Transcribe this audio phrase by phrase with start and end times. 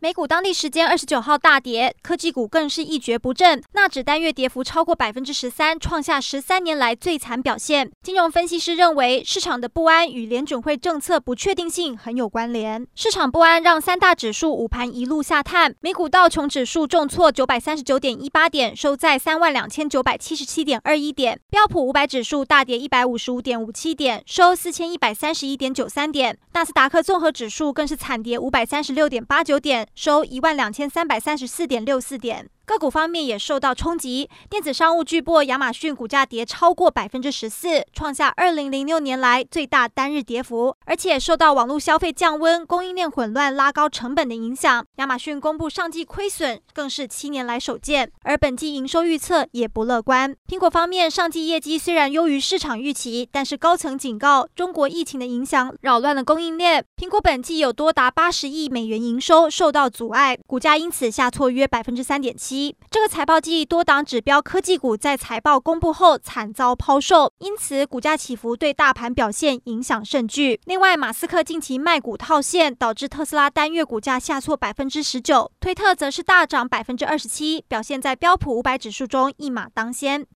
[0.00, 7.90] 美股当地时间二十九号大跌，科技股更是一蹶不振，纳指单月跌幅超过百分之十三，创下十三年来最惨表现。
[8.00, 12.86] 金融分析师认为，市场的不安与联准会政策不确定性很有关联。
[12.94, 29.87] 市场不安让三大指数午盘一路下探，美股道琼指数重挫九百三十九点一八点，收在三万两千九百七十七点二一点；标普五百指数大跌一百五十五点五七点，收四千一百三十一点九三点；纳斯达克综合指数更是惨跌五百三十六点八九点。
[29.94, 32.48] 收一万两千三百三十四点六四点。
[32.68, 40.76] 个股方面也受到冲击，电子商务巨擘亚马逊股价跌超过百分之十四，创下二零零六年来最大单日跌幅。
[40.84, 50.36] 而且受到网络消费降温、供应链混乱拉高成本的影响，亚马逊公布上季亏损更是七年来首见，而本季营收预测也不乐观。
[50.46, 62.57] 苹果方面上季业绩虽然优于市场预期，但是高层警告中国疫情的影响扰乱了供应链，苹果本季有多达八十亿美元营收受到阻碍，股价因此下挫约百分之三点七。
[62.90, 70.60] 这个财报季，多档指标科技股在财报公布后惨遭抛售，因此股价起伏对大盘表现影响甚巨。
[70.64, 80.26] 另外，马斯克近期卖股套现，导致特斯拉单月股价下挫百分之十九，推特则是大涨百分之二十七，表现在标普五百指数中一马当先。